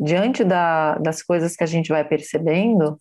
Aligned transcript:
diante 0.00 0.44
da, 0.44 0.96
das 0.98 1.22
coisas 1.22 1.56
que 1.56 1.64
a 1.64 1.66
gente 1.66 1.88
vai 1.88 2.04
percebendo, 2.04 3.00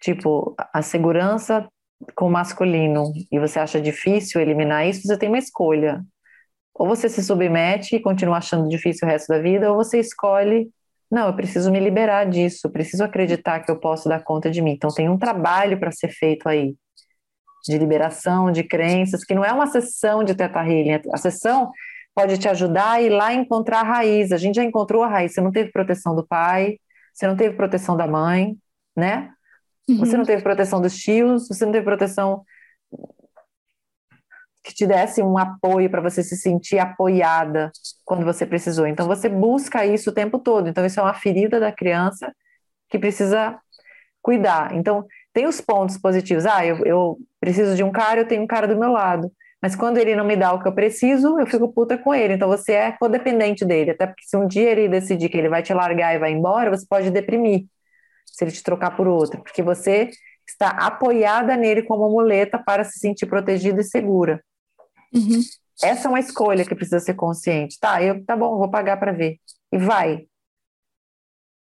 tipo, 0.00 0.54
a 0.72 0.82
segurança 0.82 1.68
com 2.14 2.26
o 2.26 2.30
masculino, 2.30 3.12
e 3.30 3.38
você 3.38 3.58
acha 3.58 3.80
difícil 3.80 4.40
eliminar 4.40 4.86
isso, 4.86 5.02
você 5.02 5.18
tem 5.18 5.28
uma 5.28 5.38
escolha. 5.38 6.02
Ou 6.74 6.86
você 6.88 7.08
se 7.08 7.22
submete 7.22 7.96
e 7.96 8.00
continua 8.00 8.38
achando 8.38 8.68
difícil 8.68 9.06
o 9.06 9.10
resto 9.10 9.28
da 9.28 9.38
vida, 9.38 9.70
ou 9.70 9.76
você 9.76 9.98
escolhe, 9.98 10.70
não, 11.10 11.26
eu 11.26 11.34
preciso 11.34 11.70
me 11.70 11.80
liberar 11.80 12.24
disso, 12.24 12.70
preciso 12.70 13.04
acreditar 13.04 13.60
que 13.60 13.70
eu 13.70 13.78
posso 13.78 14.08
dar 14.08 14.22
conta 14.22 14.50
de 14.50 14.62
mim. 14.62 14.72
Então 14.72 14.90
tem 14.90 15.08
um 15.08 15.18
trabalho 15.18 15.78
para 15.78 15.90
ser 15.92 16.08
feito 16.08 16.48
aí, 16.48 16.74
de 17.66 17.76
liberação 17.76 18.50
de 18.50 18.64
crenças, 18.64 19.24
que 19.24 19.34
não 19.34 19.44
é 19.44 19.52
uma 19.52 19.66
sessão 19.66 20.24
de 20.24 20.34
teta 20.34 20.60
healing, 20.60 21.02
a 21.12 21.16
sessão 21.18 21.70
pode 22.20 22.36
te 22.36 22.48
ajudar 22.48 22.92
a 22.92 23.02
ir 23.02 23.08
lá 23.08 23.32
encontrar 23.32 23.80
a 23.80 23.82
raiz. 23.82 24.30
A 24.30 24.36
gente 24.36 24.56
já 24.56 24.64
encontrou 24.64 25.02
a 25.02 25.08
raiz, 25.08 25.32
você 25.32 25.40
não 25.40 25.50
teve 25.50 25.72
proteção 25.72 26.14
do 26.14 26.26
pai, 26.26 26.78
você 27.14 27.26
não 27.26 27.34
teve 27.34 27.56
proteção 27.56 27.96
da 27.96 28.06
mãe, 28.06 28.56
né? 28.94 29.30
Uhum. 29.88 29.98
Você 29.98 30.16
não 30.16 30.24
teve 30.24 30.42
proteção 30.42 30.80
dos 30.80 30.96
tios, 30.96 31.48
você 31.48 31.64
não 31.64 31.72
teve 31.72 31.84
proteção 31.84 32.44
que 34.62 34.74
te 34.74 34.86
desse 34.86 35.22
um 35.22 35.38
apoio 35.38 35.88
para 35.88 36.02
você 36.02 36.22
se 36.22 36.36
sentir 36.36 36.78
apoiada 36.78 37.72
quando 38.04 38.24
você 38.24 38.44
precisou. 38.44 38.86
Então 38.86 39.06
você 39.06 39.28
busca 39.28 39.86
isso 39.86 40.10
o 40.10 40.14
tempo 40.14 40.38
todo. 40.38 40.68
Então 40.68 40.84
isso 40.84 41.00
é 41.00 41.02
uma 41.02 41.14
ferida 41.14 41.58
da 41.58 41.72
criança 41.72 42.30
que 42.90 42.98
precisa 42.98 43.58
cuidar. 44.20 44.74
Então 44.74 45.06
tem 45.32 45.46
os 45.46 45.60
pontos 45.62 45.96
positivos. 45.96 46.44
Ah, 46.44 46.66
eu, 46.66 46.84
eu 46.84 47.18
preciso 47.40 47.74
de 47.74 47.82
um 47.82 47.90
cara, 47.90 48.20
eu 48.20 48.28
tenho 48.28 48.42
um 48.42 48.46
cara 48.46 48.68
do 48.68 48.78
meu 48.78 48.92
lado. 48.92 49.32
Mas 49.62 49.76
quando 49.76 49.98
ele 49.98 50.16
não 50.16 50.24
me 50.24 50.36
dá 50.36 50.52
o 50.52 50.62
que 50.62 50.68
eu 50.68 50.74
preciso, 50.74 51.38
eu 51.38 51.46
fico 51.46 51.72
puta 51.72 51.98
com 51.98 52.14
ele. 52.14 52.34
Então 52.34 52.48
você 52.48 52.72
é 52.72 52.92
codependente 52.92 53.64
dele. 53.64 53.90
Até 53.90 54.06
porque 54.06 54.24
se 54.24 54.36
um 54.36 54.46
dia 54.46 54.70
ele 54.70 54.88
decidir 54.88 55.28
que 55.28 55.36
ele 55.36 55.50
vai 55.50 55.62
te 55.62 55.74
largar 55.74 56.14
e 56.14 56.18
vai 56.18 56.32
embora, 56.32 56.70
você 56.70 56.86
pode 56.88 57.10
deprimir 57.10 57.66
se 58.24 58.44
ele 58.44 58.52
te 58.52 58.62
trocar 58.62 58.96
por 58.96 59.06
outro, 59.06 59.42
porque 59.42 59.62
você 59.62 60.10
está 60.48 60.70
apoiada 60.70 61.56
nele 61.56 61.82
como 61.82 62.08
muleta 62.08 62.58
para 62.58 62.84
se 62.84 62.98
sentir 62.98 63.26
protegida 63.26 63.80
e 63.80 63.84
segura. 63.84 64.42
Uhum. 65.12 65.40
Essa 65.82 66.08
é 66.08 66.10
uma 66.10 66.20
escolha 66.20 66.64
que 66.64 66.74
precisa 66.74 67.00
ser 67.00 67.14
consciente. 67.14 67.78
Tá, 67.78 68.02
eu 68.02 68.24
tá 68.24 68.36
bom, 68.36 68.58
vou 68.58 68.70
pagar 68.70 68.98
para 68.98 69.12
ver. 69.12 69.38
E 69.72 69.78
vai. 69.78 70.26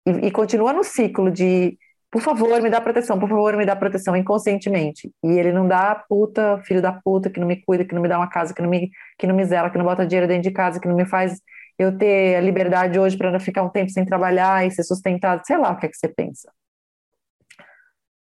E, 0.05 0.27
e 0.27 0.31
continua 0.31 0.73
no 0.73 0.83
ciclo 0.83 1.31
de 1.31 1.77
por 2.09 2.21
favor, 2.21 2.61
me 2.61 2.69
dá 2.69 2.79
proteção, 2.79 3.19
por 3.19 3.27
favor, 3.27 3.57
me 3.57 3.65
dá 3.65 3.75
proteção, 3.75 4.15
inconscientemente. 4.15 5.11
E 5.23 5.27
ele 5.27 5.51
não 5.51 5.67
dá 5.67 5.93
puta, 6.07 6.61
filho 6.63 6.81
da 6.81 6.93
puta, 6.93 7.29
que 7.29 7.39
não 7.39 7.47
me 7.47 7.61
cuida, 7.61 7.83
que 7.83 7.93
não 7.93 8.01
me 8.01 8.07
dá 8.07 8.17
uma 8.17 8.29
casa, 8.29 8.53
que 8.53 8.61
não 8.61 8.69
me, 8.69 8.89
que 9.17 9.27
não 9.27 9.35
me 9.35 9.45
zela, 9.45 9.69
que 9.69 9.77
não 9.77 9.83
bota 9.85 10.05
dinheiro 10.05 10.27
dentro 10.27 10.43
de 10.43 10.51
casa, 10.51 10.79
que 10.79 10.87
não 10.87 10.95
me 10.95 11.05
faz 11.05 11.41
eu 11.77 11.95
ter 11.97 12.35
a 12.37 12.41
liberdade 12.41 12.97
hoje 12.97 13.17
para 13.17 13.31
não 13.31 13.39
ficar 13.39 13.63
um 13.63 13.69
tempo 13.69 13.91
sem 13.91 14.05
trabalhar 14.05 14.65
e 14.65 14.71
ser 14.71 14.83
sustentado, 14.83 15.45
sei 15.45 15.57
lá 15.57 15.71
o 15.71 15.77
que 15.77 15.85
é 15.85 15.89
que 15.89 15.97
você 15.97 16.07
pensa. 16.07 16.51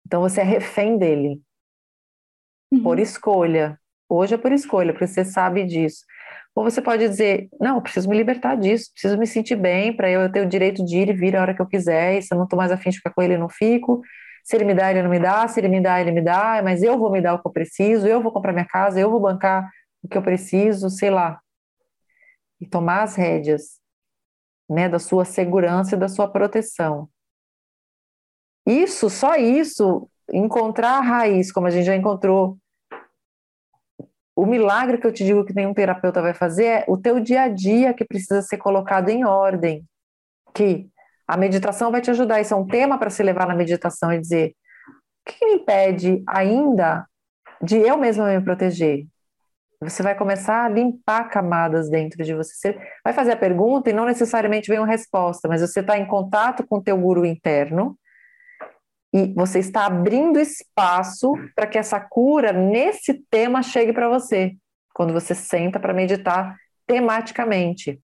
Então 0.07 0.21
você 0.21 0.41
é 0.41 0.45
refém 0.45 0.99
dele, 0.99 1.41
uhum. 2.73 2.83
por 2.83 2.99
escolha. 2.99 3.79
Hoje 4.09 4.35
é 4.35 4.39
por 4.39 4.53
escolha, 4.53 4.93
porque 4.93 5.07
você 5.07 5.25
sabe 5.25 5.65
disso. 5.65 6.05
Ou 6.55 6.63
você 6.63 6.81
pode 6.81 7.09
dizer, 7.09 7.49
não, 7.61 7.81
preciso 7.83 8.09
me 8.09 8.17
libertar 8.17 8.57
disso, 8.57 8.91
preciso 8.93 9.19
me 9.19 9.27
sentir 9.27 9.57
bem 9.57 9.95
para 9.95 10.09
eu 10.09 10.31
ter 10.31 10.47
o 10.47 10.49
direito 10.49 10.85
de 10.85 10.99
ir 10.99 11.09
e 11.09 11.13
vir 11.13 11.37
a 11.37 11.41
hora 11.43 11.55
que 11.55 11.61
eu 11.61 11.67
quiser, 11.67 12.19
e 12.19 12.23
se 12.23 12.33
eu 12.33 12.39
não 12.39 12.45
estou 12.45 12.57
mais 12.57 12.71
afim 12.71 12.91
de 12.91 12.99
ficar 12.99 13.11
com 13.13 13.21
ele, 13.23 13.35
eu 13.35 13.39
não 13.41 13.49
fico. 13.49 14.01
Se 14.45 14.57
ele 14.57 14.65
me 14.65 14.75
dá, 14.75 14.91
ele 14.91 15.03
não 15.03 15.11
me 15.11 15.19
dá, 15.19 15.49
se 15.49 15.59
ele 15.59 15.69
me 15.69 15.81
dá, 15.81 16.01
ele 16.01 16.13
me 16.13 16.23
dá, 16.23 16.61
mas 16.63 16.83
eu 16.83 16.99
vou 16.99 17.11
me 17.11 17.21
dar 17.21 17.35
o 17.35 17.43
que 17.43 17.49
eu 17.49 17.53
preciso, 17.53 18.07
eu 18.07 18.23
vou 18.23 18.31
comprar 18.31 18.53
minha 18.53 18.67
casa, 18.67 19.01
eu 19.01 19.11
vou 19.11 19.21
bancar 19.21 19.69
o 20.03 20.09
que 20.09 20.17
eu 20.17 20.23
preciso, 20.23 20.89
sei 20.91 21.11
lá. 21.11 21.41
E 22.61 22.67
tomar 22.67 23.03
as 23.03 23.17
rédeas, 23.17 23.81
né, 24.69 24.89
da 24.89 24.99
sua 24.99 25.25
segurança 25.25 25.97
e 25.97 25.99
da 25.99 26.09
sua 26.09 26.29
proteção. 26.29 27.09
Isso, 28.67 29.11
só 29.11 29.37
isso, 29.37 30.09
encontrar 30.33 30.99
a 30.99 31.01
raiz, 31.01 31.51
como 31.51 31.67
a 31.67 31.71
gente 31.71 31.85
já 31.85 31.97
encontrou 31.97 32.59
o 34.37 34.45
milagre 34.45 34.99
que 34.99 35.07
eu 35.07 35.13
te 35.13 35.25
digo 35.25 35.45
que 35.45 35.55
nenhum 35.55 35.73
terapeuta 35.73 36.21
vai 36.21 36.35
fazer 36.35 36.65
é 36.65 36.85
o 36.89 36.97
teu 36.97 37.21
dia 37.21 37.43
a 37.43 37.49
dia 37.49 37.95
que 37.95 38.05
precisa 38.05 38.43
ser 38.43 38.59
colocado 38.59 39.09
em 39.09 39.25
ordem. 39.25 39.85
Que 40.53 40.89
a 41.27 41.37
meditação 41.37 41.91
vai 41.91 42.01
te 42.01 42.11
ajudar. 42.11 42.41
Isso 42.41 42.53
é 42.53 42.57
um 42.57 42.67
tema 42.67 42.99
para 42.99 43.11
se 43.11 43.23
levar 43.23 43.47
na 43.47 43.55
meditação 43.55 44.13
e 44.13 44.21
dizer: 44.21 44.55
o 45.27 45.31
que, 45.31 45.45
me 45.45 45.55
impede 45.55 46.23
ainda 46.27 47.07
de 47.63 47.79
eu 47.79 47.97
mesma 47.97 48.27
me 48.27 48.45
proteger? 48.45 49.07
Você 49.81 50.03
vai 50.03 50.17
começar 50.17 50.65
a 50.65 50.69
limpar 50.69 51.29
camadas 51.29 51.91
dentro 51.91 52.25
de 52.25 52.35
você. 52.35 52.55
Você 52.55 52.79
vai 53.05 53.13
fazer 53.13 53.33
a 53.33 53.37
pergunta 53.37 53.91
e 53.91 53.93
não 53.93 54.07
necessariamente 54.07 54.69
vem 54.69 54.79
uma 54.79 54.87
resposta, 54.87 55.49
mas 55.49 55.61
você 55.61 55.81
está 55.81 55.99
em 55.99 56.07
contato 56.07 56.67
com 56.67 56.77
o 56.77 56.83
teu 56.83 56.97
guru 56.97 57.25
interno 57.25 57.97
e 59.15 59.33
você 59.33 59.61
está 59.61 59.87
abrindo 59.87 60.41
espaço 60.41 61.35
para 61.55 61.69
que 61.69 61.79
essa 61.79 62.01
cura 62.01 62.53
nesse 62.53 63.15
tema 63.31 63.63
chegue 63.63 63.93
para 63.93 64.09
você, 64.09 64.57
quando 64.93 65.13
você 65.13 65.37
senta 65.37 65.79
para 65.79 65.95
meditar 65.95 66.57
tematicamente. 66.85 68.01